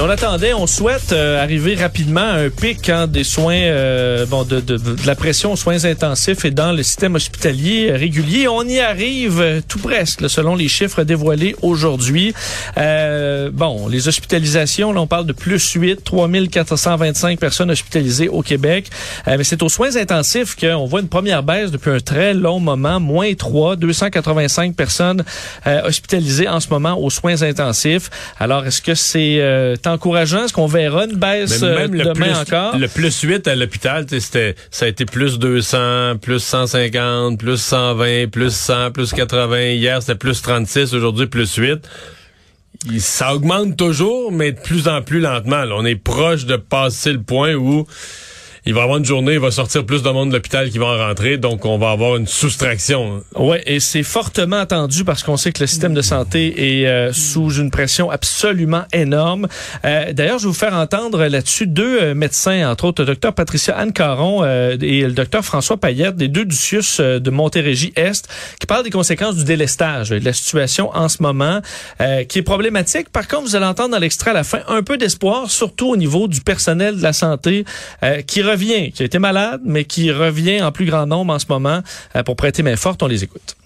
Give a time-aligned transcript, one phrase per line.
[0.00, 4.42] On attendait, on souhaite euh, arriver rapidement à un pic hein, des soins, euh, bon,
[4.42, 4.62] de,
[5.06, 8.48] la pression aux soins intensifs et dans le système hospitalier régulier.
[8.48, 12.34] On y arrive euh, tout presque, selon les chiffres dévoilés aujourd'hui.
[12.76, 18.90] bon, les hospitalisations, là, on parle de plus 8, 3425 personnes hospitalisées au Québec.
[19.26, 22.98] mais c'est aux soins intensifs qu'on voit une première baisse depuis un très long moment,
[22.98, 25.24] moins 3, 285 personnes
[25.84, 28.10] hospitalisées en ce moment aux soins intensifs.
[28.40, 29.40] Alors, est-ce que c'est
[29.86, 30.44] encourageant.
[30.44, 32.76] Est-ce qu'on verra une baisse euh, demain encore?
[32.76, 38.30] Le plus 8 à l'hôpital, c'était, ça a été plus 200, plus 150, plus 120,
[38.30, 39.60] plus 100, plus 80.
[39.70, 40.94] Hier, c'était plus 36.
[40.94, 41.88] Aujourd'hui, plus 8.
[42.98, 45.64] Ça augmente toujours, mais de plus en plus lentement.
[45.72, 47.86] On est proche de passer le point où
[48.66, 50.86] il va avoir une journée, il va sortir plus de monde de l'hôpital qui va
[50.86, 53.22] en rentrer, donc on va avoir une soustraction.
[53.36, 57.12] Oui, et c'est fortement attendu parce qu'on sait que le système de santé est euh,
[57.12, 59.48] sous une pression absolument énorme.
[59.84, 63.34] Euh, D'ailleurs, je vais vous faire entendre là-dessus deux euh, médecins, entre autres le docteur
[63.34, 68.28] Patricia Anne Caron euh, et le docteur François Payette, des deux du CIUS de Montérégie-Est,
[68.60, 71.60] qui parlent des conséquences du délestage, de la situation en ce moment,
[72.28, 73.10] qui est problématique.
[73.10, 75.96] Par contre, vous allez entendre dans l'extrait à la fin un peu d'espoir, surtout au
[75.96, 77.64] niveau du personnel de la santé
[78.26, 81.46] qui revient, qui a été malade, mais qui revient en plus grand nombre en ce
[81.48, 81.80] moment
[82.16, 83.02] euh, pour prêter main forte.
[83.02, 83.56] On les écoute.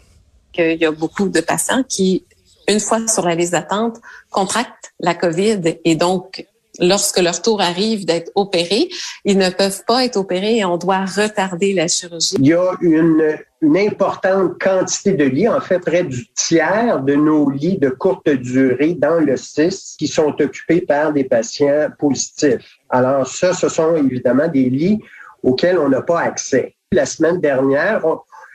[0.56, 2.24] Il y a beaucoup de patients qui,
[2.66, 3.98] une fois sur la liste d'attente,
[4.30, 6.44] contractent la COVID et donc
[6.78, 8.88] lorsque leur tour arrive d'être opérés,
[9.24, 12.36] ils ne peuvent pas être opérés et on doit retarder la chirurgie.
[12.38, 17.14] Il y a une, une importante quantité de lits, en fait près du tiers de
[17.14, 22.78] nos lits de courte durée dans le CIS qui sont occupés par des patients positifs.
[22.90, 25.00] Alors ça, ce sont évidemment des lits
[25.42, 26.74] auxquels on n'a pas accès.
[26.92, 28.02] La semaine dernière,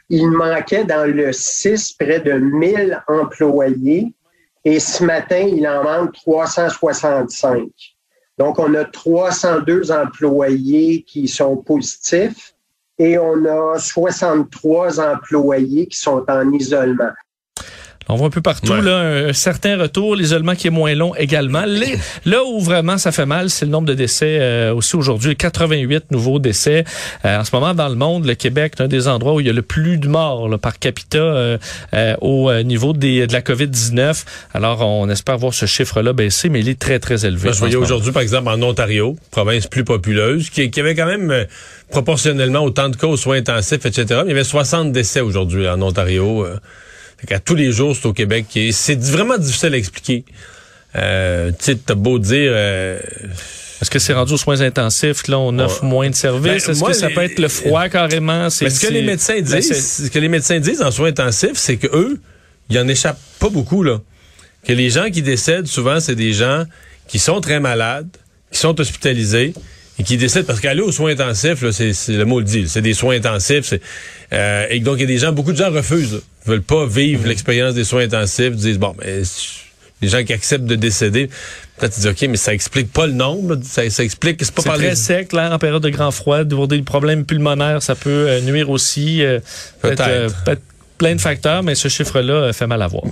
[0.10, 4.14] il manquait dans le 6 près de 1000 employés
[4.66, 7.68] et ce matin, il en manque 365.
[8.38, 12.56] Donc, on a 302 employés qui sont positifs
[12.98, 17.12] et on a 63 employés qui sont en isolement.
[18.10, 21.64] On voit un peu partout là, un certain retour, l'isolement qui est moins long également.
[22.26, 25.36] là où vraiment ça fait mal, c'est le nombre de décès euh, aussi aujourd'hui.
[25.36, 26.84] 88 nouveaux décès.
[27.26, 29.48] Euh, en ce moment, dans le monde, le Québec est un des endroits où il
[29.48, 31.58] y a le plus de morts par capita euh,
[32.22, 34.24] au niveau des, de la COVID-19.
[34.54, 37.52] Alors, on espère voir ce chiffre-là baisser, mais il est très, très élevé.
[37.54, 41.46] je voyais aujourd'hui, par exemple, en Ontario, province plus populeuse, qui, qui avait quand même
[41.90, 44.06] proportionnellement autant de cas aux soins intensifs, etc.
[44.10, 46.46] Mais il y avait 60 décès aujourd'hui en Ontario.
[47.32, 48.46] À tous les jours, c'est au Québec.
[48.72, 50.26] C'est vraiment difficile à expliquer.
[50.96, 52.52] Euh, tu t'as beau dire...
[52.54, 53.00] Euh,
[53.82, 55.28] est-ce que c'est rendu aux soins intensifs?
[55.28, 56.66] Là, on offre moins de services?
[56.68, 58.50] Ben, Est-ce que ça peut être le froid carrément?
[58.50, 61.56] C'est, ce que les médecins ben, disent, ce que les médecins disent en soins intensifs,
[61.56, 62.18] c'est que eux,
[62.70, 64.00] il en échappe pas beaucoup, là.
[64.66, 66.64] Que les gens qui décèdent, souvent, c'est des gens
[67.10, 68.08] qui sont très malades,
[68.52, 69.54] qui sont hospitalisés,
[70.00, 72.94] et qui décident, parce qu'aller aux soins intensifs, c'est le mot le dit, c'est des
[72.94, 73.74] soins intensifs.
[74.34, 76.86] Euh, et donc, il y a des gens, beaucoup de gens refusent, ne veulent pas
[76.86, 79.22] vivre l'expérience des soins intensifs, disent, bon, mais
[80.02, 81.30] les gens qui acceptent de décéder,
[81.78, 84.76] peut-être disent, OK, mais ça explique pas le nombre, ça, ça explique, c'est pas par
[84.78, 88.72] très sec, là, en période de grand froid, des problèmes pulmonaires, ça peut euh, nuire
[88.72, 89.24] aussi.
[89.24, 89.40] Euh,
[89.82, 90.44] peut-être.
[90.44, 90.58] Peut
[90.98, 93.04] plein de facteurs, mais ce chiffre-là fait mal à voir.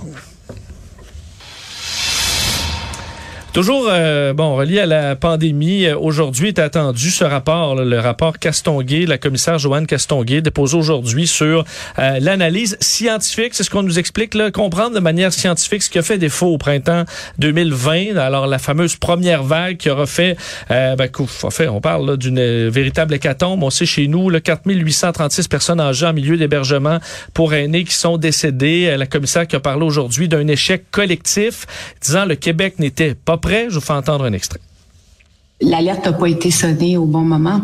[3.52, 8.38] Toujours, euh, bon, relié à la pandémie, euh, aujourd'hui est attendu ce rapport, le rapport
[8.38, 11.62] Castonguay, la commissaire Joanne Castonguay, déposé aujourd'hui sur
[11.98, 13.52] euh, l'analyse scientifique.
[13.52, 16.46] C'est ce qu'on nous explique, là, comprendre de manière scientifique ce qui a fait défaut
[16.46, 17.04] au printemps
[17.40, 18.16] 2020.
[18.16, 20.38] Alors, la fameuse première vague qui aura fait,
[20.70, 21.10] euh, ben,
[21.42, 23.62] en fait, on parle d'une véritable hécatombe.
[23.62, 27.00] On sait chez nous, le 4836 personnes âgées en milieu d'hébergement
[27.34, 28.96] pour aînés qui sont décédées.
[28.96, 31.66] La commissaire qui a parlé aujourd'hui d'un échec collectif,
[32.00, 33.66] disant le Québec n'était pas prêt.
[33.68, 34.60] Je vous fais entendre un extrait.
[35.60, 37.60] L'alerte n'a pas été sonnée au bon moment.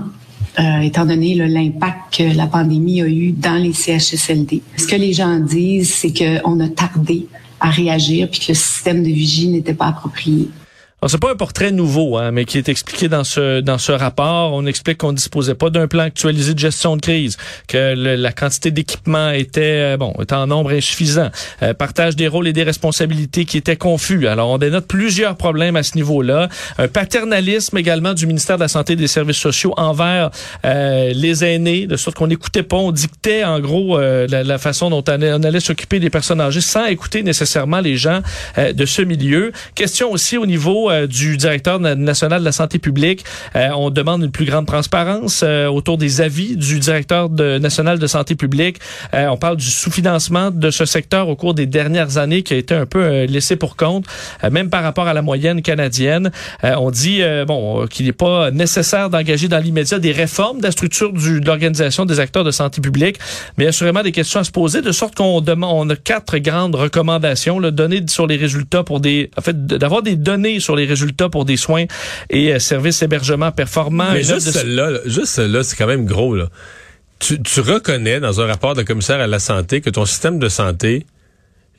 [0.58, 4.62] Euh, étant donné l'impact que la pandémie a eu dans les CHSLD.
[4.76, 7.28] Ce que les gens disent, c'est qu'on a tardé
[7.60, 10.48] à réagir puis que le système de vigie n'était pas approprié.
[11.00, 13.92] Alors, c'est pas un portrait nouveau, hein, mais qui est expliqué dans ce dans ce
[13.92, 14.52] rapport.
[14.52, 17.36] On explique qu'on disposait pas d'un plan actualisé de gestion de crise,
[17.68, 21.30] que la quantité d'équipements était euh, bon, était en nombre insuffisant,
[21.62, 24.26] euh, partage des rôles et des responsabilités qui étaient confus.
[24.26, 26.48] Alors, on dénote plusieurs problèmes à ce niveau-là.
[26.78, 30.32] Un paternalisme également du ministère de la Santé et des Services sociaux envers
[30.64, 35.04] euh, les aînés, de sorte qu'on n'écoutait pas, on dictait en gros la, façon dont
[35.06, 38.20] on allait, allait s'occuper des personnes âgées sans écouter nécessairement les gens
[38.56, 39.52] de ce milieu.
[39.76, 43.24] Question aussi au niveau euh, du directeur national de la santé publique.
[43.56, 48.06] Euh, on demande une plus grande transparence euh, autour des avis du directeur national de
[48.06, 48.78] santé publique.
[49.12, 52.74] on parle du sous-financement de ce secteur au cours des dernières années qui a été
[52.74, 54.04] un peu laissé pour compte,
[54.50, 56.30] même par rapport à la moyenne canadienne.
[56.62, 61.12] on dit bon qu'il n'est pas nécessaire d'engager dans l'immédiat des réformes de la structure
[61.12, 63.18] du, de l'organisation des acteurs de santé publique,
[63.56, 66.74] mais assurément des questions à se poser, de sorte qu'on demande, on a quatre grandes
[66.74, 70.77] recommandations, le donner sur les résultats pour des, en fait, d'avoir des données sur les
[70.86, 71.84] résultats pour des soins
[72.30, 74.12] et euh, services hébergement performants.
[74.12, 76.48] Mais juste celle-là, juste celle-là, c'est quand même gros, là.
[77.18, 80.48] Tu, tu reconnais dans un rapport de commissaire à la santé que ton système de
[80.48, 81.04] santé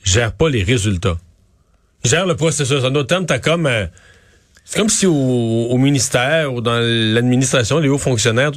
[0.04, 1.18] gère pas les résultats.
[2.04, 2.84] Gère le processus.
[2.84, 3.66] En d'autres termes, t'as comme...
[3.66, 3.86] Euh,
[4.70, 8.52] c'est comme si au, ministère ou dans l'administration, les hauts fonctionnaires,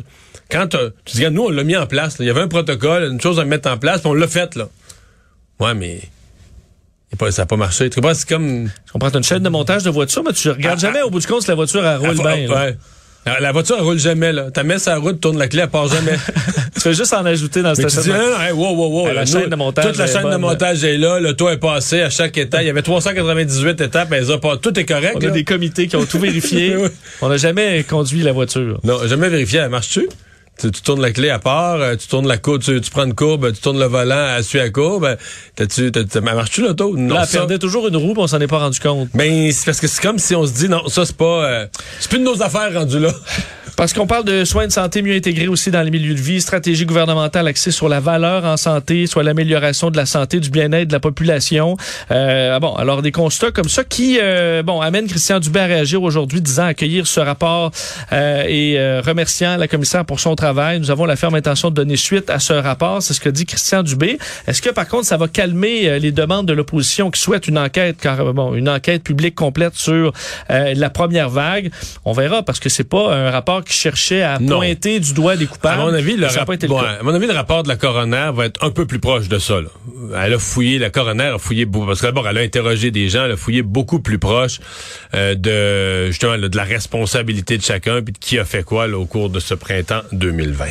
[0.50, 2.16] quand tu dis, nous, on l'a mis en place.
[2.20, 4.54] Il y avait un protocole, une chose à mettre en place, puis on l'a fait,
[4.54, 4.68] là.
[5.58, 6.02] Ouais, mais
[7.30, 7.90] ça n'a pas marché.
[7.90, 8.14] Tu comprends?
[8.14, 8.70] C'est comme.
[8.86, 9.10] Tu comprends?
[9.10, 11.06] une chaîne de montage de voiture, mais tu regardes ah, jamais ah.
[11.06, 12.48] au bout du compte si la voiture, elle roule bien.
[12.48, 12.76] Ouais.
[13.40, 14.50] La voiture, elle roule jamais, là.
[14.50, 16.16] Ta mets sa route, tourne la clé, elle part jamais.
[16.74, 18.18] tu fais juste en ajouter dans le stationnement.
[18.18, 19.86] Tu dis, wow, wow, wow, la chaîne de montage.
[19.86, 22.62] Toute la chaîne de montage est là, le toit est passé à chaque étape.
[22.62, 25.16] Il y avait 398 étapes, elles ont pas, tout est correct.
[25.22, 26.76] On a des comités qui ont tout vérifié.
[27.22, 28.80] On n'a jamais conduit la voiture.
[28.82, 29.60] Non, jamais vérifié.
[29.60, 30.08] Elle marche-tu?
[30.70, 33.52] Tu, tournes la clé à part, euh, tu tournes la courbe, tu, prends une courbe,
[33.52, 35.16] tu tournes le volant, elle suit la courbe.
[35.56, 35.90] T'as-tu,
[36.22, 36.96] marche-tu l'auto?
[36.96, 39.08] Non, elle perdait toujours une roue, on s'en est pas rendu compte.
[39.14, 41.66] Ben, c'est parce que c'est comme si on se dit, non, ça c'est pas, euh,
[41.98, 43.12] c'est plus de nos affaires rendues là.
[43.76, 46.40] Parce qu'on parle de soins de santé mieux intégrés aussi dans les milieux de vie,
[46.40, 50.88] stratégie gouvernementale axée sur la valeur en santé, soit l'amélioration de la santé, du bien-être
[50.88, 51.76] de la population.
[52.10, 56.02] Euh, bon, alors des constats comme ça qui, euh, bon, amènent Christian Dubé à réagir
[56.02, 57.70] aujourd'hui, disant accueillir ce rapport
[58.12, 60.78] euh, et euh, remerciant la commissaire pour son travail.
[60.78, 63.02] Nous avons la ferme intention de donner suite à ce rapport.
[63.02, 64.18] C'est ce que dit Christian Dubé.
[64.46, 67.58] Est-ce que par contre ça va calmer euh, les demandes de l'opposition qui souhaite une
[67.58, 70.12] enquête, car bon, une enquête publique complète sur
[70.48, 71.70] la première vague?
[72.04, 75.46] On verra parce que c'est pas un rapport qui cherchait à pointer du doigt des
[75.46, 75.80] coupables.
[75.80, 78.70] À mon avis, le, à mon avis, le rapport de la coroner va être un
[78.70, 79.60] peu plus proche de ça.
[79.60, 79.68] Là.
[80.22, 83.08] Elle a fouillé, la coroner a fouillé beaucoup, parce que d'abord, elle a interrogé des
[83.08, 84.60] gens, elle a fouillé beaucoup plus proche
[85.14, 89.06] euh, de justement de la responsabilité de chacun puis de qui a fait quoi au
[89.06, 90.66] cours de ce printemps 2020.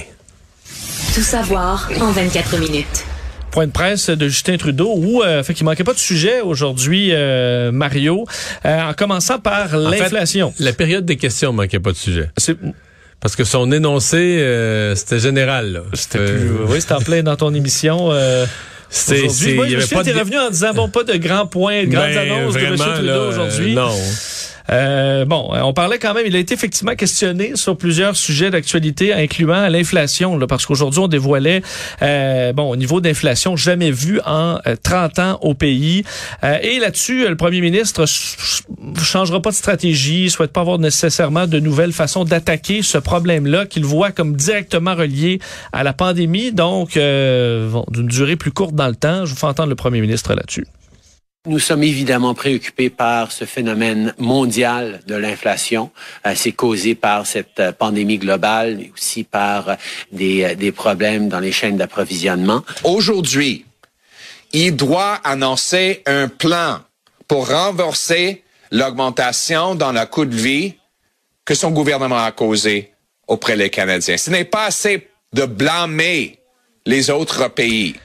[1.14, 3.06] Tout savoir en 24 minutes
[3.52, 7.10] point de presse de Justin Trudeau où euh, fait qu'il manquait pas de sujet aujourd'hui
[7.12, 8.26] euh, Mario
[8.66, 10.54] euh, en commençant par l'inflation.
[10.60, 12.30] La période des questions manquait pas de sujet.
[13.20, 14.44] Parce que son énoncé
[14.96, 15.84] c'était général.
[15.94, 16.20] C'était
[16.68, 18.12] oui, c'était en plein dans ton émission
[18.92, 20.12] c'est c'est il y avait pas de...
[20.12, 22.76] revenu en disant bon pas de grands points, de grandes ben, annonces de M.
[22.76, 23.74] Trudeau aujourd'hui.
[23.74, 23.90] non.
[24.72, 29.14] Euh, bon, on parlait quand même, il a été effectivement questionné sur plusieurs sujets d'actualité,
[29.14, 31.62] incluant l'inflation, parce qu'aujourd'hui, on dévoilait,
[32.02, 36.04] euh, bon, au niveau d'inflation jamais vu en 30 euh, ans au pays.
[36.44, 38.06] Euh, et là-dessus, le premier ministre
[39.02, 43.86] changera pas de stratégie, souhaite pas avoir nécessairement de nouvelles façons d'attaquer ce problème-là qu'il
[43.86, 45.40] voit comme directement relié
[45.74, 49.26] à la pandémie, donc bon, d'une durée plus courte dans le temps.
[49.26, 50.66] Je vous fais entendre le premier ministre là-dessus.
[51.48, 55.90] Nous sommes évidemment préoccupés par ce phénomène mondial de l'inflation.
[56.28, 59.76] Euh, c'est causé par cette euh, pandémie globale, mais aussi par euh,
[60.12, 62.64] des, des problèmes dans les chaînes d'approvisionnement.
[62.84, 63.66] Aujourd'hui,
[64.54, 66.82] il doit annoncer un plan
[67.28, 70.76] pour renverser l'augmentation dans le coût de vie
[71.44, 72.92] que son gouvernement a causé
[73.28, 74.18] auprès des Canadiens.
[74.18, 76.38] Ce n'est pas assez de blâmer
[76.86, 77.96] les autres pays.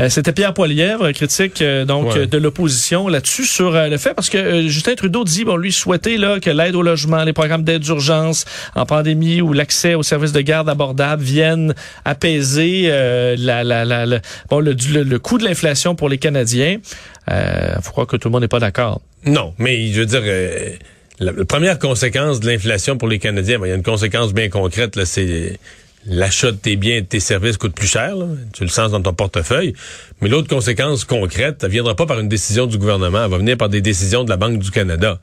[0.00, 4.30] Euh, c'était Pierre Poilièvre, critique euh, donc de l'opposition là-dessus sur euh, le fait parce
[4.30, 7.82] que Justin Trudeau dit bon lui souhaitait là que l'aide au logement, les programmes d'aide
[7.82, 11.74] d'urgence en pandémie ou l'accès aux services de garde abordables viennent
[12.06, 16.78] apaiser la, la, la, bon le, le, coût de l'inflation pour les Canadiens.
[17.28, 19.00] Il faut croire que tout le monde n'est pas d'accord.
[19.26, 20.22] Non, mais je veux dire
[21.18, 24.96] la, première conséquence de l'inflation pour les Canadiens, il y a une conséquence bien concrète
[24.96, 25.58] là, c'est
[26.06, 28.14] l'achat de tes biens et de tes services coûte plus cher,
[28.52, 29.74] tu le sens dans ton portefeuille.
[30.20, 33.56] Mais l'autre conséquence concrète, elle viendra pas par une décision du gouvernement, elle va venir
[33.56, 35.20] par des décisions de la Banque du Canada.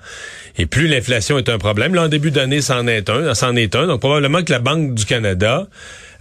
[0.57, 3.75] Et plus l'inflation est un problème, là en début d'année, c'en est un, c'en est
[3.75, 3.87] un.
[3.87, 5.67] Donc probablement que la Banque du Canada,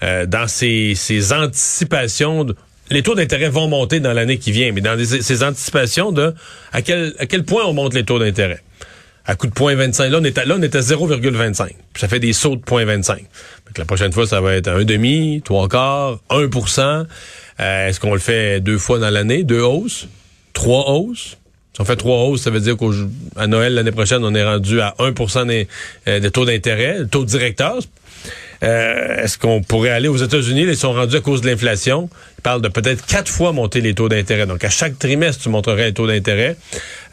[0.03, 2.47] euh, dans ses, ses anticipations
[2.91, 6.35] les taux d'intérêt vont monter dans l'année qui vient, mais dans ses anticipations de
[6.73, 8.61] à quel, à quel point on monte les taux d'intérêt?
[9.27, 10.09] À coup de 0.25.
[10.09, 11.71] Là, on est à, là, on est à 0,25.
[11.97, 13.19] Ça fait des sauts de 0.25.
[13.77, 17.07] La prochaine fois, ça va être un demi, trois quarts, 1%
[17.61, 19.43] euh, Est-ce qu'on le fait deux fois dans l'année?
[19.45, 20.09] Deux hausses?
[20.55, 21.37] Trois hausses?
[21.75, 24.81] Si on fait trois hausses, ça veut dire qu'à Noël l'année prochaine, on est rendu
[24.81, 25.69] à 1 des,
[26.09, 27.81] euh, des taux d'intérêt, taux directeur.
[28.63, 30.63] Euh, est-ce qu'on pourrait aller aux États-Unis?
[30.63, 32.09] Ils sont rendus à cause de l'inflation.
[32.39, 34.47] Ils parlent de peut-être quatre fois monter les taux d'intérêt.
[34.47, 36.57] Donc, à chaque trimestre, tu monterais les taux d'intérêt.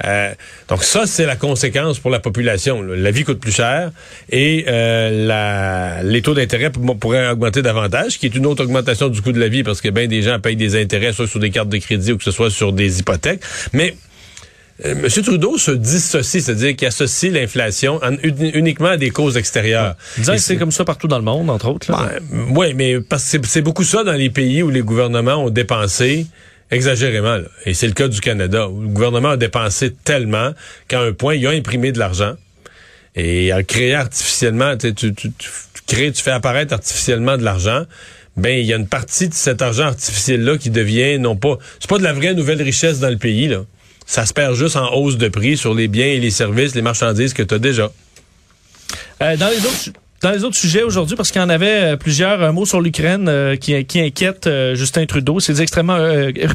[0.06, 0.32] Euh,
[0.68, 2.82] donc, ça, c'est la conséquence pour la population.
[2.82, 3.92] La vie coûte plus cher
[4.30, 9.32] et euh, les taux d'intérêt pourraient augmenter davantage, qui est une autre augmentation du coût
[9.32, 11.70] de la vie parce que bien des gens payent des intérêts, soit sur des cartes
[11.70, 13.42] de crédit ou que ce soit sur des hypothèques.
[13.74, 13.96] Mais
[14.84, 15.08] M.
[15.08, 18.00] Trudeau se dissocie, c'est-à-dire qu'il associe l'inflation
[18.32, 19.96] uniquement à des causes extérieures.
[20.28, 20.38] Ouais.
[20.40, 21.92] c'est comme ça partout dans le monde, entre autres.
[21.92, 25.50] Ben, oui, mais parce que c'est beaucoup ça dans les pays où les gouvernements ont
[25.50, 26.26] dépensé
[26.72, 27.38] exagérément.
[27.66, 30.54] Et c'est le cas du Canada, où le gouvernement a dépensé tellement
[30.88, 32.34] qu'à un point, il a imprimé de l'argent
[33.16, 35.32] et a créé artificiellement, tu, tu, tu,
[35.86, 37.84] crées, tu fais apparaître artificiellement de l'argent
[38.36, 41.60] ben il y a une partie de cet argent artificiel là qui devient non pas
[41.80, 43.64] c'est pas de la vraie nouvelle richesse dans le pays là
[44.14, 46.84] ça se perd juste en hausse de prix sur les biens et les services, les
[46.84, 47.92] marchandises que tu as déjà.
[49.24, 49.90] Euh, dans les autres
[50.24, 52.80] dans les autres sujets aujourd'hui, parce qu'il y en avait euh, plusieurs, un mot sur
[52.80, 55.42] l'Ukraine euh, qui, qui inquiète euh, Justin Trudeau.
[55.42, 55.98] C'est extrêmement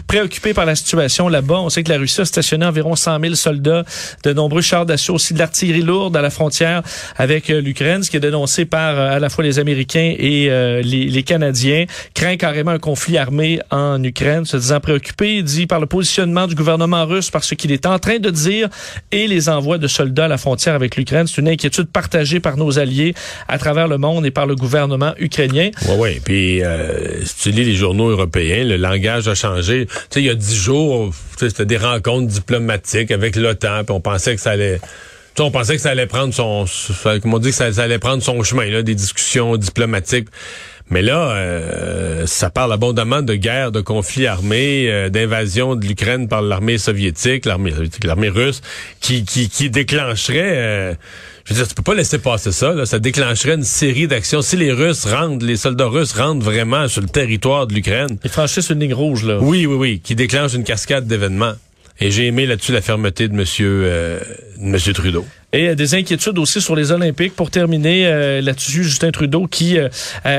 [0.06, 1.60] préoccupé par la situation là-bas.
[1.60, 3.84] On sait que la Russie a stationné environ 100 000 soldats,
[4.24, 6.82] de nombreux chars d'assaut, aussi de l'artillerie lourde à la frontière
[7.16, 11.22] avec l'Ukraine, ce qui est dénoncé par à la fois les Américains et les, les,
[11.22, 11.84] Canadiens.
[12.14, 16.54] Craint carrément un conflit armé en Ukraine, se disant préoccupé, dit par le positionnement du
[16.54, 18.68] gouvernement russe, par ce qu'il est en train de dire,
[19.12, 21.26] et les envois de soldats à la frontière avec l'Ukraine.
[21.26, 23.14] C'est une inquiétude partagée par nos alliés
[23.58, 25.70] travers le monde et par le gouvernement ukrainien.
[25.88, 26.20] Oui, oui.
[26.24, 29.86] Puis, euh, si tu lis les journaux européens, le langage a changé.
[29.86, 34.00] Tu sais, il y a dix jours, c'était des rencontres diplomatiques avec l'OTAN, puis on
[34.00, 34.80] pensait que ça allait...
[35.38, 36.64] on pensait que ça allait prendre son,
[37.20, 40.28] comme on dit que ça, allait prendre son chemin, là, des discussions diplomatiques.
[40.90, 46.28] Mais là, euh, ça parle abondamment de guerre, de conflit armé, euh, d'invasion de l'Ukraine
[46.28, 48.62] par l'armée soviétique, l'armée l'armée russe,
[49.00, 50.96] qui, qui, qui déclencherait
[51.48, 52.74] je veux dire, tu peux pas laisser passer ça.
[52.74, 52.84] Là.
[52.84, 54.42] Ça déclencherait une série d'actions.
[54.42, 58.18] Si les Russes rentrent, les soldats russes rentrent vraiment sur le territoire de l'Ukraine.
[58.22, 59.38] Ils franchissent une ligne rouge, là.
[59.40, 61.54] Oui, oui, oui, qui déclenche une cascade d'événements.
[62.00, 64.20] Et j'ai aimé là-dessus la fermeté de Monsieur, euh,
[64.58, 65.24] de Monsieur Trudeau.
[65.54, 67.34] Et euh, des inquiétudes aussi sur les Olympiques.
[67.34, 69.88] Pour terminer euh, là-dessus, Justin Trudeau qui euh,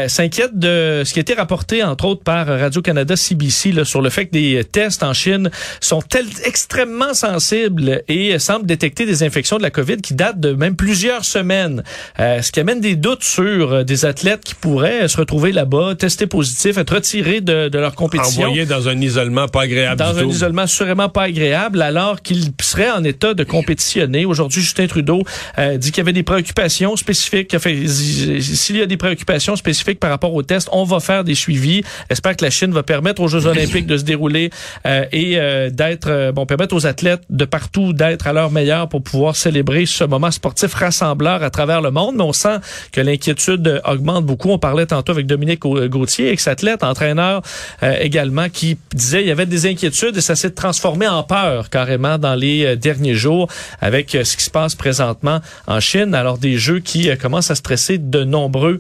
[0.08, 4.12] s'inquiète de ce qui a été rapporté, entre autres, par Radio-Canada CBC là, sur le
[4.12, 5.50] fait que des tests en Chine
[5.82, 6.04] sont
[6.46, 11.26] extrêmement sensibles et semblent détecter des infections de la COVID qui datent de même plusieurs
[11.26, 11.84] semaines.
[12.18, 16.78] ce qui amène des doutes sur des athlètes qui pourraient se retrouver là-bas, testés positifs,
[16.78, 18.44] être retirés de, de leur compétition.
[18.44, 20.00] Envoyés dans un isolement pas agréable.
[20.00, 24.26] Dans un isolement sûrement pas agréable, alors qu'ils seraient en état de compétitionner.
[24.26, 25.24] Aujourd'hui, Justin Trudeau Trudeau
[25.58, 27.56] euh, dit qu'il y avait des préoccupations spécifiques.
[27.58, 31.84] S'il y a des préoccupations spécifiques par rapport au test, on va faire des suivis.
[32.10, 34.50] J'espère que la Chine va permettre aux Jeux olympiques de se dérouler
[34.86, 39.02] euh, et euh, d'être, bon, permettre aux athlètes de partout d'être à leur meilleur pour
[39.02, 42.16] pouvoir célébrer ce moment sportif rassembleur à travers le monde.
[42.18, 42.58] Mais on sent
[42.92, 44.50] que l'inquiétude augmente beaucoup.
[44.50, 47.42] On parlait tantôt avec Dominique Gauthier, ex-athlète, entraîneur
[47.82, 52.18] également, qui disait il y avait des inquiétudes et ça s'est transformé en peur carrément
[52.18, 53.48] dans les derniers jours
[53.82, 57.52] avec ce qui se passe présentement présentement en Chine, alors des jeux qui euh, commencent
[57.52, 58.80] à stresser de nombreux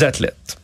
[0.00, 0.56] athlètes.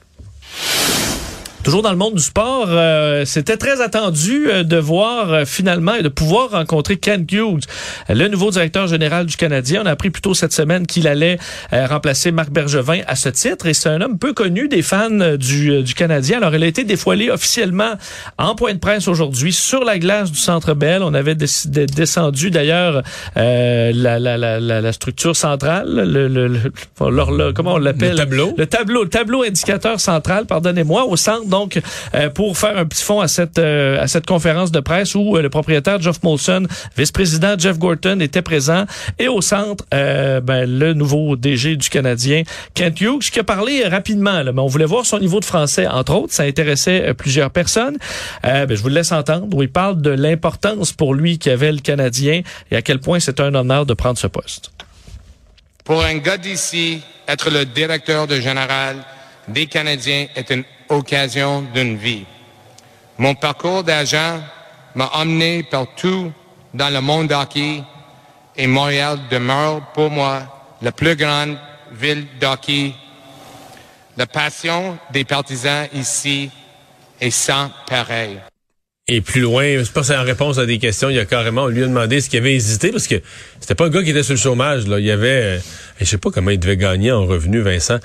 [1.67, 5.95] Toujours dans le monde du sport, euh, c'était très attendu euh, de voir euh, finalement
[5.95, 7.65] et de pouvoir rencontrer Ken Hughes,
[8.09, 9.83] le nouveau directeur général du Canadien.
[9.83, 11.39] On a appris plus tôt cette semaine qu'il allait
[11.73, 15.83] remplacer Marc Bergevin à ce titre et c'est un homme peu connu des fans du,
[15.83, 16.37] du Canadien.
[16.37, 17.95] Alors, il a été dévoilé officiellement
[18.39, 21.03] en point de presse aujourd'hui sur la glace du Centre Bell.
[21.03, 23.03] On avait descendu d'ailleurs
[23.35, 28.13] la, la, la, la, structure centrale, le, le, le comment on l'appelle?
[28.13, 28.55] Le tableau.
[28.57, 31.81] Le tableau, le tableau indicateur central, pardonnez-moi, au centre donc
[32.15, 35.37] euh, pour faire un petit fond à cette euh, à cette conférence de presse où
[35.37, 38.85] euh, le propriétaire Jeff Molson, vice-président Jeff Gorton était présent
[39.19, 42.43] et au centre ben, le nouveau DG du Canadien
[42.75, 45.87] Kent Hughes qui a parlé rapidement là, mais on voulait voir son niveau de français
[45.87, 47.97] entre autres, ça intéressait plusieurs personnes.
[48.43, 52.43] Ben, je vous laisse entendre où il parle de l'importance pour lui qu'avait le Canadien
[52.71, 54.71] et à quel point c'est un honneur de prendre ce poste.
[55.85, 58.97] Pour un gars d'ici, être le directeur de général
[59.49, 62.27] des Canadiens est une occasion d'une vie.
[63.19, 64.41] Mon parcours d'agent
[64.95, 66.33] m'a emmené partout
[66.75, 67.83] dans le monde hockey
[68.57, 70.43] et Montréal demeure pour moi
[70.83, 71.57] la plus grande
[71.93, 72.95] ville d'hockey.
[74.17, 76.51] La passion des partisans ici
[77.21, 78.41] est sans pareil.
[79.09, 81.69] Et plus loin, je pense en réponse à des questions, il y a carrément, on
[81.69, 83.15] lui a demandé ce qu'il avait hésité, parce que
[83.61, 84.99] c'était pas un gars qui était sur le chômage, là.
[84.99, 85.59] Il y avait, euh,
[86.01, 88.01] je sais pas comment il devait gagner en revenu, Vincent.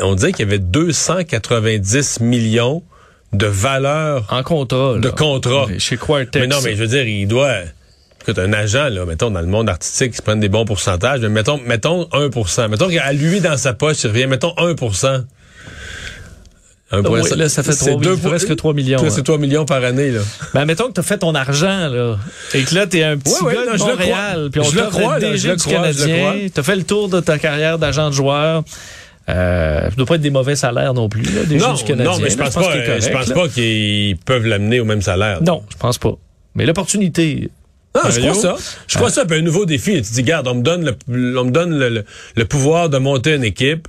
[0.00, 2.82] on disait qu'il y avait 290 millions
[3.32, 4.26] de valeur.
[4.28, 5.68] En contrat, De contrat.
[5.78, 6.34] Chez Quartex.
[6.34, 7.54] Mais non, mais je veux dire, il doit,
[8.20, 11.20] écoute, un agent, là, mettons, dans le monde artistique, qui se prennent des bons pourcentages,
[11.20, 14.74] mais mettons, mettons 1% Mettons qu'à lui, dans sa poche, il revient, mettons 1
[17.02, 18.98] oui, là, ça fait 3, deux, presque 3 millions.
[19.10, 20.10] C'est 3 millions par année.
[20.10, 20.20] Là.
[20.52, 22.16] Ben, mettons que tu as fait ton argent, là,
[22.54, 24.86] et que là, tu es un petit ouais, gars de Montréal, puis on je le
[24.86, 28.10] crois, là, je le crois, Canadien, tu as fait le tour de ta carrière d'agent
[28.10, 28.62] de joueur.
[29.30, 31.84] Euh, ça ne doit pas être des mauvais salaires non plus, là, des non, du
[31.84, 32.12] Canadien.
[32.12, 35.42] Non, mais je pense, pas, je pense pas qu'ils peuvent l'amener au même salaire.
[35.42, 36.12] Non, je pense pas.
[36.54, 37.50] Mais l'opportunité,
[37.94, 38.56] non, je crois ça.
[38.88, 40.02] Je crois ça, un nouveau défi.
[40.02, 42.04] Tu dis, garde, on me donne le, on me donne le,
[42.36, 43.88] le pouvoir de monter une équipe.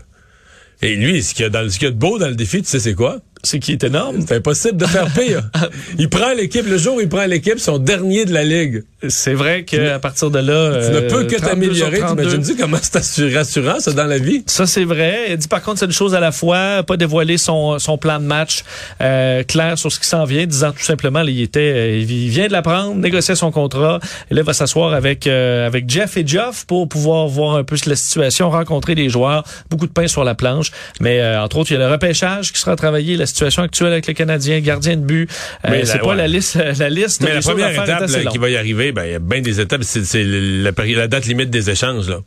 [0.81, 2.35] Et lui, ce qu'il y a, dans, ce qu'il y a de beau dans le
[2.35, 3.19] défi, tu sais, c'est quoi?
[3.45, 4.17] C'est qui est énorme.
[4.27, 5.43] C'est impossible de faire pire.
[5.99, 8.83] il prend l'équipe, le jour où il prend l'équipe, son dernier de la Ligue.
[9.07, 10.83] C'est vrai qu'à partir de là.
[10.83, 12.01] Tu ne peux que euh, t'améliorer.
[12.01, 14.43] T'imagines-tu comment c'est rassurant, ça, dans la vie?
[14.47, 15.27] Ça, c'est vrai.
[15.29, 18.19] Il dit par contre, c'est une chose à la fois, pas dévoiler son, son plan
[18.19, 18.63] de match
[19.01, 22.47] euh, clair sur ce qui s'en vient, disant tout simplement, il était, euh, il vient
[22.47, 23.99] de l'apprendre, négocier son contrat,
[24.31, 27.75] et là, il va s'asseoir avec, avec Jeff et Geoff pour pouvoir voir un peu
[27.85, 30.71] la situation, rencontrer des joueurs, beaucoup de pain sur la planche.
[30.99, 34.07] Mais entre autres, il y a le repêchage qui sera travaillé, la situation actuelle avec
[34.07, 35.29] le Canadien, gardien de but.
[35.67, 37.21] mais c'est pas la liste, la liste.
[37.21, 39.83] Mais la première étape qui va y arriver, ben, il y a bien des étapes.
[39.83, 42.09] C'est la, la, date limite des échanges.
[42.09, 42.19] Là.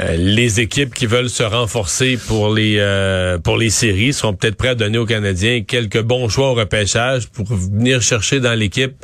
[0.00, 4.54] Euh, les équipes qui veulent se renforcer pour les euh, pour les séries seront peut-être
[4.54, 8.94] prêtes à donner aux Canadiens quelques bons choix au repêchage pour venir chercher dans l'équipe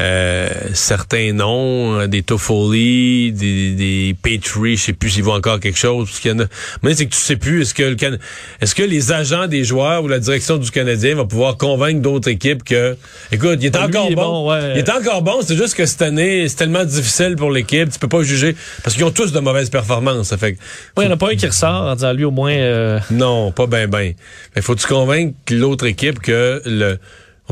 [0.00, 5.60] euh, certains noms, euh, des Toffoli, des, des Petrie, je sais plus s'ils vont encore
[5.60, 6.08] quelque chose.
[6.08, 6.44] Parce qu'il y en a...
[6.82, 8.16] Mais c'est que tu sais plus, est-ce que le Can...
[8.60, 12.28] est-ce que les agents des joueurs ou la direction du Canadien va pouvoir convaincre d'autres
[12.28, 12.96] équipes que,
[13.30, 15.40] écoute, il est ah, encore bon, il est encore bon.
[15.42, 18.94] C'est juste que cette année, c'est tellement difficile pour l'équipe, tu peux pas juger parce
[18.94, 20.28] qu'ils ont tous de mauvaises performances.
[20.28, 20.56] Ça fait.
[20.96, 22.52] il n'y en a pas un qui ressort en disant lui au moins.
[22.52, 24.14] Euh, non, pas ben ben.
[24.54, 26.98] Mais faut tu convaincre l'autre équipe que le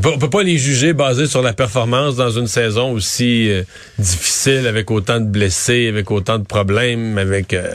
[0.07, 3.63] on peut, pas les juger basés sur la performance dans une saison aussi euh,
[3.99, 7.53] difficile, avec autant de blessés, avec autant de problèmes, avec...
[7.53, 7.73] Euh,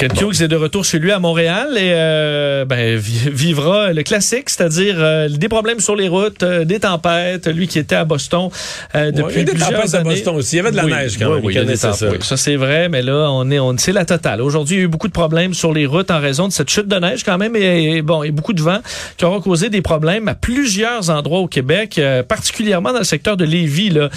[0.00, 4.48] Ken Hughes est de retour chez lui à Montréal et euh, ben, vivra le classique,
[4.48, 7.46] c'est-à-dire euh, des problèmes sur les routes, euh, des tempêtes.
[7.48, 8.48] Lui qui était à Boston
[8.94, 10.56] depuis ouais, des tempêtes à Boston aussi.
[10.56, 11.44] Il y avait de la neige quand même.
[11.44, 14.40] Oui, il ça, ça c'est vrai, mais là on est, on c'est la totale.
[14.40, 16.70] Aujourd'hui, il y a eu beaucoup de problèmes sur les routes en raison de cette
[16.70, 18.78] chute de neige quand même et, bon, et beaucoup de vent
[19.18, 23.44] qui aura causé des problèmes à plusieurs endroits au Québec, particulièrement dans le secteur de
[23.44, 24.08] Lévis là,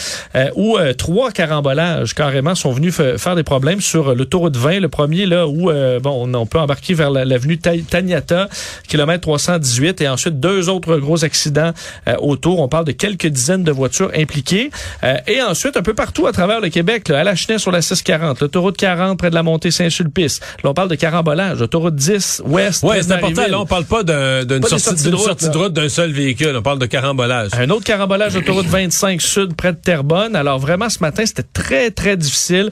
[0.55, 4.79] où trois carambolages carrément sont venus faire des problèmes sur l'autoroute 20.
[4.79, 8.47] Le premier là où euh, bon, on, peut embarquer vers l'avenue Taniata,
[8.87, 11.71] kilomètre 318, et ensuite deux autres gros accidents
[12.07, 12.59] euh, autour.
[12.59, 14.69] On parle de quelques dizaines de voitures impliquées.
[15.03, 17.81] Euh, et ensuite, un peu partout à travers le Québec, à la Cheney sur la
[17.81, 20.39] 640, l'autoroute 40 près de la montée Saint-Sulpice.
[20.63, 21.61] Là, on parle de carambolage.
[21.61, 22.83] Autoroute 10 ouest.
[22.83, 23.47] Oui, c'est important.
[23.47, 26.55] Là, on parle pas d'une sortie, de sortie de route d'un seul véhicule.
[26.55, 27.51] On parle de carambolage.
[27.57, 30.35] Un autre carambolage, autoroute 25 sud près de Terrebonne.
[30.35, 32.71] Alors vraiment, ce matin, c'était très, très difficile.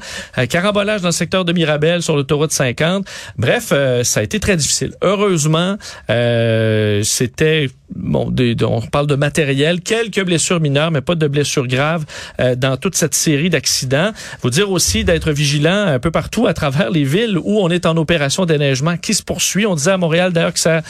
[0.49, 3.05] carambolage dans le secteur de Mirabel sur l'autoroute 50.
[3.37, 4.93] Bref, euh, ça a été très difficile.
[5.01, 5.77] Heureusement,
[6.09, 12.05] euh, c'était bon, on parle de matériel, quelques blessures mineures, mais pas de blessures graves
[12.39, 14.11] euh, dans toute cette série d'accidents.
[14.41, 17.85] Vous dire aussi d'être vigilant un peu partout à travers les villes où on est
[17.85, 19.65] en opération déneigement qui se poursuit.
[19.65, 20.81] On disait à Montréal d'ailleurs que ça,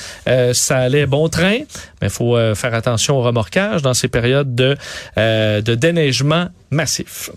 [0.54, 1.60] ça allait bon train,
[2.02, 4.78] mais il faut faire attention au remorquage dans ces périodes de,
[5.17, 7.30] de déneigement massif.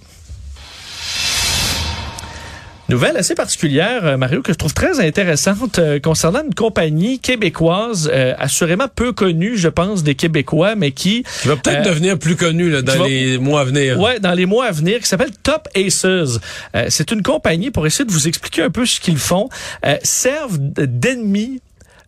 [2.90, 8.11] Nouvelle assez particulière, euh, Mario, que je trouve très intéressante euh, concernant une compagnie québécoise,
[8.12, 11.25] euh, assurément peu connue, je pense, des Québécois, mais qui...
[11.40, 13.99] Qui va peut-être devenir plus connue là, dans les mois à venir.
[13.99, 16.38] Ouais, dans les mois à venir, qui s'appelle Top Aces.
[16.88, 19.49] C'est une compagnie, pour essayer de vous expliquer un peu ce qu'ils font,
[20.03, 21.61] servent d'ennemis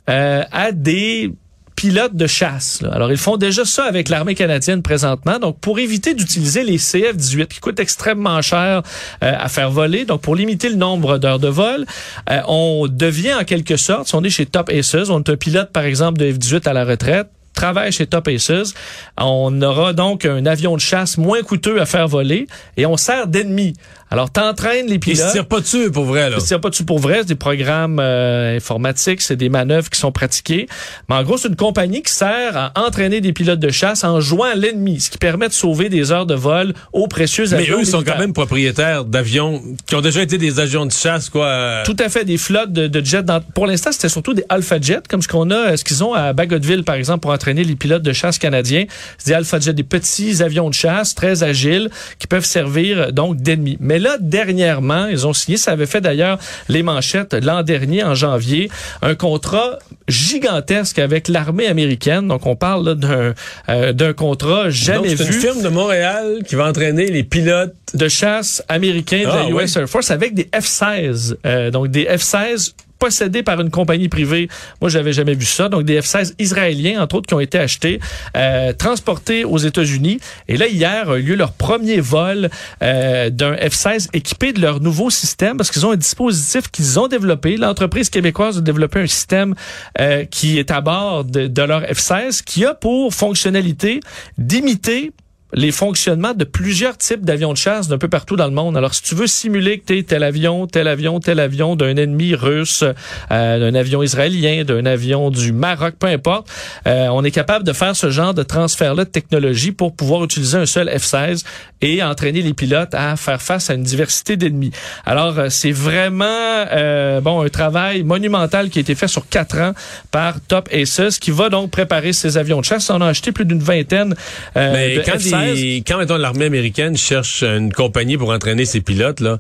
[0.07, 1.33] à des
[1.77, 2.83] pilotes de chasse.
[2.91, 5.39] Alors, ils font déjà ça avec l'armée canadienne présentement.
[5.39, 8.83] Donc, pour éviter d'utiliser les CF-18 qui coûtent extrêmement cher
[9.23, 11.87] euh, à faire voler, donc pour limiter le nombre d'heures de vol,
[12.31, 15.37] euh, on devient en quelque sorte, si on est chez Top Aces, on est un
[15.37, 18.75] pilote, par exemple, de F-18 à la retraite, travaille chez Top Aces.
[19.19, 23.27] On aura donc un avion de chasse moins coûteux à faire voler et on sert
[23.27, 23.75] d'ennemi.
[24.09, 25.19] Alors, t'entraînes les pilotes.
[25.19, 26.37] Ils se tirent pas dessus pour vrai, là.
[26.39, 27.19] Ils se tirent pas dessus pour vrai.
[27.19, 30.69] C'est des programmes euh, informatiques, c'est des manœuvres qui sont pratiquées.
[31.09, 34.21] Mais en gros, c'est une compagnie qui sert à entraîner des pilotes de chasse en
[34.21, 37.75] jouant à l'ennemi, ce qui permet de sauver des heures de vol aux précieux avions.
[37.75, 40.93] Mais eux, ils sont quand même propriétaires d'avions qui ont déjà été des avions de
[40.93, 41.83] chasse, quoi.
[41.85, 43.25] Tout à fait, des flottes de, de jets.
[43.25, 46.15] Dans, pour l'instant, c'était surtout des Alpha Jets, comme ce qu'on a, ce qu'ils ont
[46.15, 48.87] à Bagotville, par exemple, pour entraîner entraîner les pilotes de chasse canadiens.
[49.19, 53.37] C'est des Alpha Jet, des petits avions de chasse très agiles qui peuvent servir donc
[53.37, 53.77] d'ennemis.
[53.79, 58.17] Mais là, dernièrement, ils ont signé, ça avait fait d'ailleurs les manchettes l'an dernier, en
[58.17, 58.69] janvier,
[59.01, 59.79] un contrat
[60.09, 62.27] gigantesque avec l'armée américaine.
[62.27, 63.35] Donc, on parle d'un
[63.69, 65.35] euh, d'un contrat jamais Donc, c'est vu.
[65.35, 67.75] une firme de Montréal qui va entraîner les pilotes.
[67.95, 69.77] de chasse américain de Ah, la US.
[69.77, 71.37] Air Force avec des F-16.
[71.47, 74.49] Euh, donc des F-16 possédés par une compagnie privée.
[74.81, 75.69] Moi, j'avais jamais vu ça.
[75.69, 78.01] Donc, des F-16 israéliens, entre autres, qui ont été achetés,
[78.37, 80.19] euh, transportés aux États-Unis.
[80.49, 82.51] Et là, hier a eu lieu leur premier vol
[82.83, 87.09] euh, d'un F-16 équipé de leur nouveau système parce qu'ils ont un dispositif qu'ils ont
[87.09, 87.57] développé.
[87.57, 89.55] L'entreprise québécoise a développé un système
[90.01, 94.01] euh, qui est à bord de, de leur F-16 qui a pour fonctionnalité
[94.39, 95.13] d'imiter
[95.57, 98.77] les fonctionnements de plusieurs types d'avions de chasse d'un peu partout dans le monde.
[98.77, 101.97] Alors, si tu veux simuler que tu es tel avion, tel avion, tel avion d'un
[101.97, 102.85] ennemi russe,
[103.33, 106.49] euh, d'un avion israélien, d'un avion du Maroc, peu importe,
[106.87, 110.59] euh, on est capable de faire ce genre de transfert-là de technologie pour pouvoir utiliser
[110.59, 111.45] un seul F-16
[111.83, 114.71] et entraîner les pilotes à faire face à une diversité d'ennemis.
[115.05, 119.59] Alors, euh, c'est vraiment euh, bon un travail monumental qui a été fait sur quatre
[119.59, 119.73] ans
[120.11, 122.89] par Top Aces, qui va donc préparer ces avions de chasse.
[122.91, 124.15] On a acheté plus d'une vingtaine
[124.57, 125.46] euh, de quand, F-16.
[125.87, 129.39] Quand mettons, l'armée américaine cherche une compagnie pour entraîner ses pilotes, là,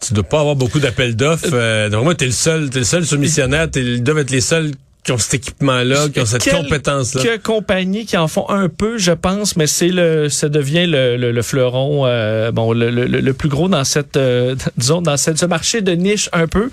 [0.00, 1.50] tu dois pas avoir beaucoup d'appels d'offres.
[1.52, 3.70] Euh, moi, t'es le seul, t'es le seul soumissionnaire.
[3.70, 4.72] T'es, ils doivent être les seuls
[5.04, 7.38] qui ont cet équipement-là, qui ont cette Quelques compétence-là.
[7.38, 11.32] compagnies qui en font un peu, je pense, mais c'est le, ça devient le, le,
[11.32, 15.38] le fleuron, euh, bon, le, le, le plus gros dans cette, euh, disons, dans cette,
[15.38, 16.70] ce marché de niche un peu,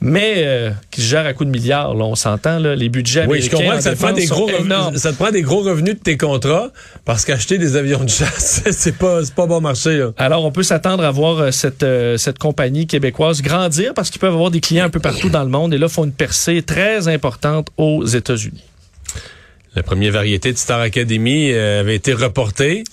[0.00, 1.94] mais euh, qui se gère à coups de milliards.
[1.94, 4.26] Là, on s'entend là, les budgets Oui, je comprends en que ça te, prend des
[4.26, 6.70] gros revenus, ça te prend des gros revenus de tes contrats
[7.04, 9.96] parce qu'acheter des avions de chasse, c'est pas, c'est pas bon marché.
[9.98, 10.10] Là.
[10.18, 14.20] Alors, on peut s'attendre à voir euh, cette, euh, cette compagnie québécoise grandir parce qu'ils
[14.20, 16.62] peuvent avoir des clients un peu partout dans le monde et là, font une percée
[16.62, 18.64] très importante aux États-Unis.
[19.74, 22.84] La première variété de Star Academy euh, avait été reportée.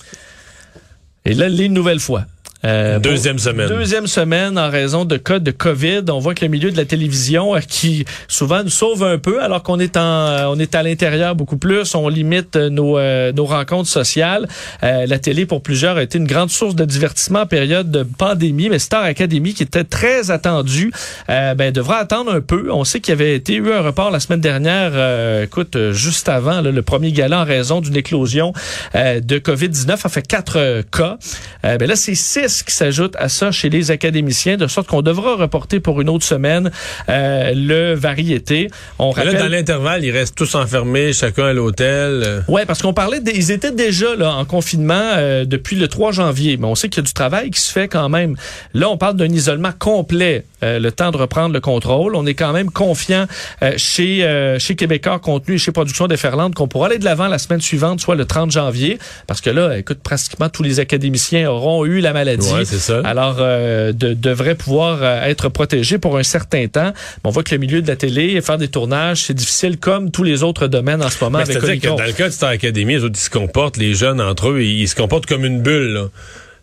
[1.26, 2.26] Et là, les nouvelles fois.
[2.66, 3.68] Euh, Deuxième semaine.
[3.68, 6.04] Deuxième semaine en raison de cas de COVID.
[6.10, 9.44] On voit que le milieu de la télévision, euh, qui souvent nous sauve un peu,
[9.44, 12.98] alors qu'on est en, euh, on est à l'intérieur beaucoup plus, on limite euh, nos,
[13.34, 14.48] nos rencontres sociales.
[14.82, 18.70] La télé, pour plusieurs, a été une grande source de divertissement en période de pandémie,
[18.70, 20.92] mais Star Academy, qui était très attendu,
[21.28, 22.72] ben, devra attendre un peu.
[22.72, 26.30] On sait qu'il y avait été eu un report la semaine dernière, euh, écoute, juste
[26.30, 28.54] avant là, le premier gala en raison d'une éclosion
[28.94, 31.18] de COVID-19, a fait quatre cas.
[31.64, 35.36] Ben là, c'est six qui s'ajoutent à ça chez les académiciens, de sorte qu'on devra
[35.36, 36.72] reporter pour une autre semaine
[37.10, 38.70] euh, le variété.
[39.00, 39.42] On Mais là, rappelle...
[39.44, 42.24] dans l'intervalle, ils restent tous enfermés, chacun à l'hôtel.
[42.26, 42.42] euh.
[42.48, 46.12] Ouais, parce qu'on parlait, de- ils étaient déjà là en confinement euh, depuis le 3
[46.12, 48.36] janvier, mais on sait qu'il y a du travail qui se fait quand même.
[48.74, 52.16] Là, on parle d'un isolement complet, euh, le temps de reprendre le contrôle.
[52.16, 53.28] On est quand même confiant
[53.62, 57.28] euh, chez euh, chez Québécois Contenu et chez Production Déferlante qu'on pourra aller de l'avant
[57.28, 61.50] la semaine suivante, soit le 30 janvier, parce que là, écoute, pratiquement tous les académiciens
[61.50, 62.52] auront eu la maladie.
[62.52, 63.02] Ouais, c'est ça.
[63.04, 66.92] Alors, euh, de, devraient pouvoir être protégés pour un certain temps.
[67.24, 70.24] On voit que le milieu de la télé, faire des tournages, c'est difficile comme tous
[70.24, 72.94] les autres domaines en ce moment Mais C'est-à-dire que dans le cas de Star Academy,
[72.94, 75.62] les autres, ils se comportent, les jeunes entre eux, ils, ils se comportent comme une
[75.62, 75.94] bulle.
[75.94, 76.08] Là.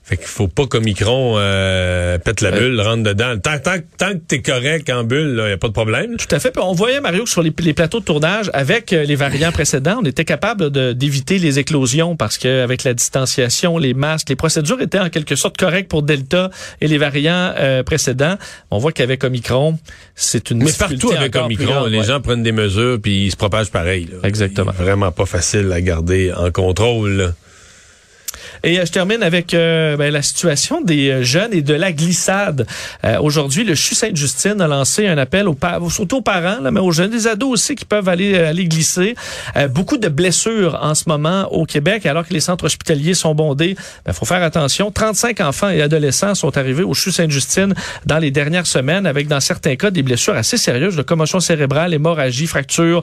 [0.07, 3.39] Fait qu'il faut pas qu'Omicron euh, pète la bulle, rentre dedans.
[3.39, 6.19] Tant, tant, tant que t'es correct en bulle, il n'y a pas de problème.
[6.19, 6.51] Tout à fait.
[6.51, 9.51] Puis on voyait, Mario, que sur les, les plateaux de tournage, avec euh, les variants
[9.53, 14.79] précédents, on était capable d'éviter les éclosions parce qu'avec la distanciation, les masques, les procédures
[14.83, 16.51] étaient en quelque sorte correctes pour Delta
[16.83, 18.37] et les variants euh, précédents.
[18.71, 19.79] On voit qu'avec Omicron,
[20.15, 22.05] c'est une Mais partout avec Omicron, grande, les ouais.
[22.05, 24.07] gens prennent des mesures puis ils se propagent pareil.
[24.13, 24.29] là.
[24.29, 24.73] Exactement.
[24.73, 27.13] Vraiment pas facile à garder en contrôle.
[27.13, 27.33] là.
[28.65, 31.93] Et euh, je termine avec euh, ben, la situation des euh, jeunes et de la
[31.93, 32.67] glissade.
[33.05, 35.57] Euh, Aujourd'hui, le CHU Sainte-Justine a lancé un appel aux
[35.91, 38.65] surtout aux parents, là, mais aux jeunes, des ados aussi qui peuvent aller, euh, aller
[38.65, 39.15] glisser.
[39.57, 43.35] Euh, beaucoup de blessures en ce moment au Québec, alors que les centres hospitaliers sont
[43.35, 43.77] bondés.
[44.07, 44.91] Il faut faire attention.
[44.91, 47.75] 35 enfants et adolescents sont arrivés au CHU Sainte-Justine
[48.07, 51.93] dans les dernières semaines, avec dans certains cas des blessures assez sérieuses de commotion cérébrale,
[51.93, 53.03] hémorragie, fractures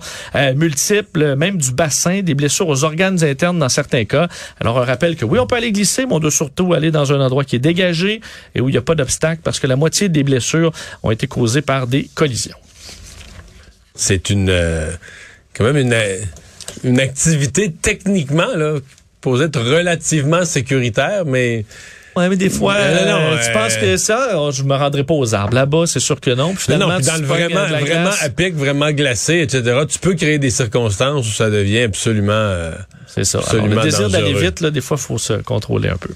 [0.55, 4.27] multiples, même du bassin, des blessures aux organes internes dans certains cas.
[4.59, 7.11] Alors, on rappelle que oui, on peut aller glisser, mais on doit surtout aller dans
[7.11, 8.21] un endroit qui est dégagé
[8.55, 10.71] et où il n'y a pas d'obstacle parce que la moitié des blessures
[11.03, 12.55] ont été causées par des collisions.
[13.93, 14.91] C'est une euh,
[15.53, 16.21] quand même une, euh,
[16.85, 18.79] une activité techniquement là,
[19.19, 21.65] posée être relativement sécuritaire, mais
[22.15, 24.75] Ouais, mais des fois, Non, non, euh, euh, tu penses que ça, oh, je me
[24.75, 25.53] rendrai pas aux arbres.
[25.55, 26.53] Là-bas, c'est sûr que non.
[26.53, 29.79] Puis Non, finalement, non, puis tu dans le vraiment, vraiment à pic, vraiment glacé, etc.,
[29.89, 32.31] tu peux créer des circonstances où ça devient absolument...
[32.33, 32.73] euh,
[33.07, 33.37] C'est ça.
[33.37, 36.13] Alors, absolument le désir d'aller vite, là, des fois, il faut se contrôler un peu.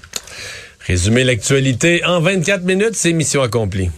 [0.86, 3.90] Résumer l'actualité en 24 minutes, c'est mission accomplie.